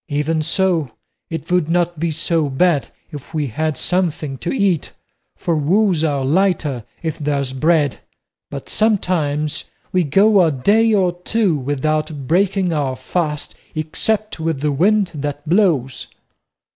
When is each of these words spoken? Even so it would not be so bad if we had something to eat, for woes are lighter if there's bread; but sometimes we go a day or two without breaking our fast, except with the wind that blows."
Even 0.09 0.41
so 0.41 0.89
it 1.29 1.51
would 1.51 1.69
not 1.69 1.99
be 1.99 2.09
so 2.09 2.49
bad 2.49 2.87
if 3.11 3.35
we 3.35 3.45
had 3.45 3.77
something 3.77 4.35
to 4.39 4.49
eat, 4.51 4.93
for 5.35 5.55
woes 5.55 6.03
are 6.03 6.25
lighter 6.25 6.85
if 7.03 7.19
there's 7.19 7.53
bread; 7.53 7.99
but 8.49 8.67
sometimes 8.67 9.65
we 9.91 10.03
go 10.03 10.41
a 10.43 10.51
day 10.51 10.91
or 10.91 11.11
two 11.19 11.55
without 11.55 12.25
breaking 12.27 12.73
our 12.73 12.95
fast, 12.95 13.53
except 13.75 14.39
with 14.39 14.61
the 14.61 14.71
wind 14.71 15.11
that 15.13 15.47
blows." 15.47 16.07